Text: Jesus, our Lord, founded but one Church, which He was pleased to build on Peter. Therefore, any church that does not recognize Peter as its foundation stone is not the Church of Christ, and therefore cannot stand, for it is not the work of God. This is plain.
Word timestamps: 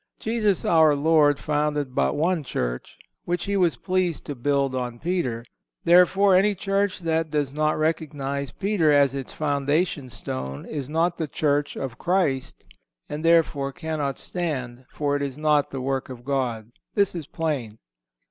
Jesus, 0.19 0.65
our 0.65 0.95
Lord, 0.95 1.37
founded 1.39 1.93
but 1.93 2.15
one 2.15 2.43
Church, 2.43 2.97
which 3.25 3.45
He 3.45 3.55
was 3.55 3.75
pleased 3.75 4.25
to 4.25 4.33
build 4.33 4.73
on 4.73 4.97
Peter. 4.97 5.45
Therefore, 5.83 6.35
any 6.35 6.55
church 6.55 7.01
that 7.01 7.29
does 7.29 7.53
not 7.53 7.77
recognize 7.77 8.49
Peter 8.49 8.91
as 8.91 9.13
its 9.13 9.31
foundation 9.31 10.09
stone 10.09 10.65
is 10.65 10.89
not 10.89 11.19
the 11.19 11.27
Church 11.27 11.75
of 11.77 11.99
Christ, 11.99 12.65
and 13.09 13.23
therefore 13.23 13.71
cannot 13.71 14.17
stand, 14.17 14.85
for 14.91 15.15
it 15.15 15.21
is 15.21 15.37
not 15.37 15.69
the 15.69 15.81
work 15.81 16.09
of 16.09 16.25
God. 16.25 16.71
This 16.95 17.13
is 17.13 17.27
plain. 17.27 17.77